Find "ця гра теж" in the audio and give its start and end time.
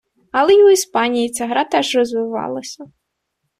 1.29-1.95